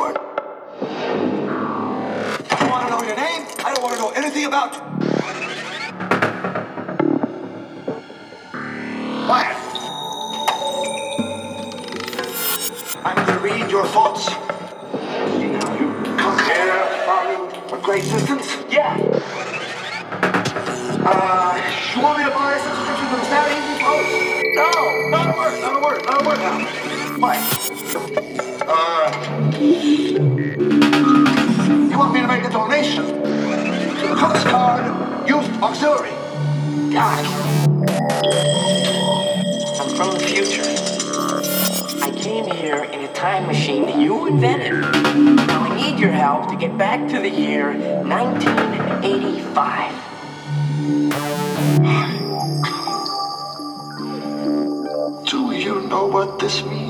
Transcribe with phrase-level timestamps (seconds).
[0.00, 0.16] word.
[2.50, 3.46] I don't want to know your name.
[3.64, 4.80] I don't want to know anything about you.
[9.26, 9.56] Quiet.
[13.04, 14.30] I'm going to read your thoughts.
[15.38, 16.72] You know, you come here
[17.04, 18.56] from a great distance.
[18.70, 18.96] Yeah.
[21.04, 21.56] Uh,
[21.94, 24.08] you want me to buy a subscription to the Saturday Evening Post?
[24.56, 27.18] No, not a word, not a word, not a word now.
[27.18, 27.36] Why?
[28.66, 30.18] Uh, you
[31.98, 36.12] want me to make a donation to Coast Guard Youth Auxiliary?
[36.90, 37.26] God.
[39.78, 40.62] I'm from the future.
[42.02, 44.80] I came here in a time machine that you invented.
[44.80, 49.94] Now I need your help to get back to the year 1985.
[55.26, 56.89] Do you know what this means?